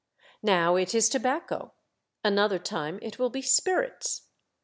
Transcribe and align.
Now 0.41 0.77
it 0.77 0.95
is 0.95 1.09
tobacco; 1.09 1.73
another 2.23 2.57
time 2.57 2.97
it 3.03 3.19
will 3.19 3.29
be 3.29 3.43
spirits. 3.43 4.23